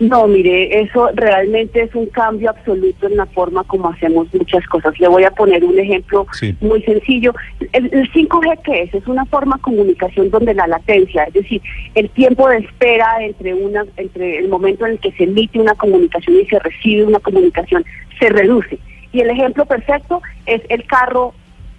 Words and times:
No, 0.00 0.28
mire, 0.28 0.80
eso 0.80 1.10
realmente 1.14 1.82
es 1.82 1.92
un 1.94 2.06
cambio 2.06 2.50
absoluto 2.50 3.08
en 3.08 3.16
la 3.16 3.26
forma 3.26 3.64
como 3.64 3.88
hacemos 3.88 4.32
muchas 4.32 4.64
cosas. 4.68 4.98
Le 5.00 5.08
voy 5.08 5.24
a 5.24 5.30
poner 5.32 5.64
un 5.64 5.76
ejemplo 5.78 6.24
Sí. 6.34 6.54
muy 6.60 6.80
sencillo. 6.82 7.34
El, 7.72 7.92
el 7.92 8.08
5G, 8.12 8.60
¿qué 8.62 8.82
es? 8.82 8.94
Es 8.94 9.06
una 9.08 9.24
forma 9.26 9.56
de 9.56 9.62
comunicación 9.62 10.30
donde 10.30 10.54
la 10.54 10.68
latencia, 10.68 11.24
es 11.24 11.34
decir, 11.34 11.60
el 11.96 12.08
tiempo 12.10 12.48
de 12.48 12.58
espera 12.58 13.16
entre, 13.20 13.54
una, 13.54 13.84
entre 13.96 14.38
el 14.38 14.48
momento 14.48 14.86
en 14.86 14.92
el 14.92 14.98
que 15.00 15.10
se 15.12 15.24
emite 15.24 15.58
una 15.58 15.74
comunicación 15.74 16.36
y 16.40 16.46
se 16.46 16.60
recibe 16.60 17.04
una 17.04 17.18
comunicación, 17.18 17.84
se 18.20 18.28
reduce. 18.28 18.78
Y 19.12 19.20
el 19.20 19.30
ejemplo 19.30 19.66
perfecto 19.66 20.22
es 20.46 20.62
el 20.68 20.84
carro 20.86 21.34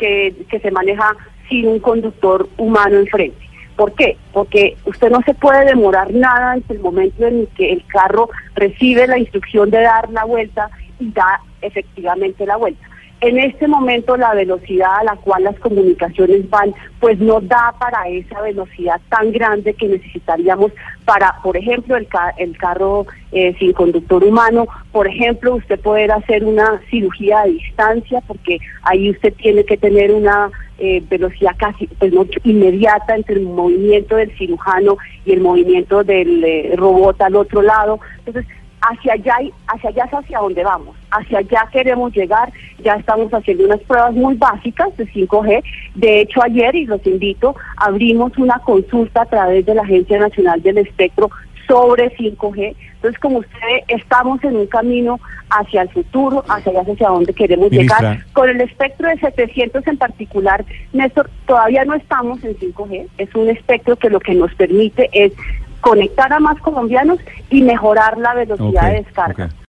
que, 0.00 0.34
que 0.50 0.58
se 0.58 0.70
maneja 0.72 1.14
sin 1.48 1.68
un 1.68 1.78
conductor 1.78 2.48
humano 2.56 2.98
enfrente. 2.98 3.49
¿Por 3.80 3.94
qué? 3.94 4.18
Porque 4.34 4.76
usted 4.84 5.08
no 5.08 5.22
se 5.22 5.32
puede 5.32 5.64
demorar 5.64 6.12
nada 6.12 6.54
entre 6.54 6.76
el 6.76 6.82
momento 6.82 7.26
en 7.26 7.46
que 7.56 7.72
el 7.72 7.82
carro 7.86 8.28
recibe 8.54 9.06
la 9.06 9.16
instrucción 9.16 9.70
de 9.70 9.80
dar 9.80 10.10
la 10.10 10.26
vuelta 10.26 10.68
y 10.98 11.10
da 11.12 11.40
efectivamente 11.62 12.44
la 12.44 12.58
vuelta. 12.58 12.86
En 13.22 13.38
este 13.38 13.68
momento 13.68 14.16
la 14.16 14.32
velocidad 14.34 15.00
a 15.00 15.04
la 15.04 15.16
cual 15.16 15.44
las 15.44 15.58
comunicaciones 15.58 16.48
van, 16.48 16.72
pues 17.00 17.18
no 17.18 17.40
da 17.40 17.74
para 17.78 18.08
esa 18.08 18.40
velocidad 18.40 18.98
tan 19.10 19.30
grande 19.30 19.74
que 19.74 19.88
necesitaríamos 19.88 20.72
para, 21.04 21.36
por 21.42 21.54
ejemplo, 21.56 21.96
el, 21.96 22.06
ca- 22.06 22.32
el 22.38 22.56
carro 22.56 23.06
eh, 23.32 23.54
sin 23.58 23.74
conductor 23.74 24.24
humano, 24.24 24.66
por 24.90 25.06
ejemplo, 25.06 25.56
usted 25.56 25.78
poder 25.80 26.12
hacer 26.12 26.44
una 26.44 26.80
cirugía 26.90 27.40
a 27.40 27.44
distancia, 27.46 28.22
porque 28.26 28.58
ahí 28.84 29.10
usted 29.10 29.34
tiene 29.34 29.64
que 29.64 29.76
tener 29.76 30.12
una 30.12 30.50
eh, 30.78 31.02
velocidad 31.10 31.52
casi 31.58 31.88
pues, 31.88 32.12
no, 32.14 32.24
inmediata 32.44 33.14
entre 33.16 33.34
el 33.34 33.42
movimiento 33.42 34.16
del 34.16 34.30
cirujano 34.38 34.96
y 35.26 35.32
el 35.32 35.40
movimiento 35.42 36.02
del 36.04 36.42
eh, 36.42 36.72
robot 36.74 37.20
al 37.20 37.36
otro 37.36 37.60
lado. 37.60 38.00
Entonces, 38.24 38.46
hacia 38.80 39.14
allá, 39.14 39.36
hacia 39.66 39.90
allá 39.90 40.04
es 40.04 40.14
hacia 40.14 40.38
donde 40.38 40.64
vamos, 40.64 40.96
hacia 41.10 41.38
allá 41.38 41.68
queremos 41.72 42.12
llegar, 42.14 42.52
ya 42.82 42.94
estamos 42.94 43.32
haciendo 43.32 43.64
unas 43.64 43.80
pruebas 43.80 44.14
muy 44.14 44.34
básicas 44.34 44.96
de 44.96 45.06
5G, 45.06 45.62
de 45.94 46.20
hecho 46.22 46.42
ayer, 46.42 46.74
y 46.74 46.86
los 46.86 47.04
invito, 47.06 47.54
abrimos 47.76 48.36
una 48.38 48.58
consulta 48.60 49.22
a 49.22 49.26
través 49.26 49.66
de 49.66 49.74
la 49.74 49.82
Agencia 49.82 50.18
Nacional 50.18 50.62
del 50.62 50.78
Espectro 50.78 51.30
sobre 51.68 52.14
5G, 52.16 52.74
entonces 52.94 53.20
como 53.20 53.38
usted 53.38 53.58
estamos 53.88 54.42
en 54.44 54.56
un 54.56 54.66
camino 54.66 55.20
hacia 55.50 55.82
el 55.82 55.88
futuro, 55.90 56.44
hacia 56.48 56.72
allá 56.72 56.92
hacia 56.92 57.08
donde 57.08 57.32
queremos 57.32 57.70
Ministra. 57.70 57.98
llegar, 57.98 58.26
con 58.32 58.48
el 58.48 58.60
espectro 58.60 59.08
de 59.08 59.18
700 59.18 59.86
en 59.86 59.96
particular, 59.96 60.64
Néstor, 60.92 61.30
todavía 61.46 61.84
no 61.84 61.94
estamos 61.94 62.42
en 62.44 62.56
5G, 62.56 63.08
es 63.18 63.34
un 63.34 63.48
espectro 63.50 63.96
que 63.96 64.10
lo 64.10 64.20
que 64.20 64.34
nos 64.34 64.52
permite 64.54 65.08
es 65.12 65.32
conectar 65.80 66.32
a 66.32 66.40
más 66.40 66.58
colombianos 66.60 67.18
y 67.50 67.62
mejorar 67.62 68.18
la 68.18 68.34
velocidad 68.34 68.90
de 68.90 69.02
descarga. 69.02 69.48